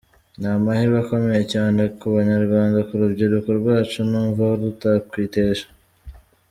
[0.39, 5.67] Ni amahirwe akomeye cyane ku banyarwanda ku rubyiruko rwacu numva rutakwitesha.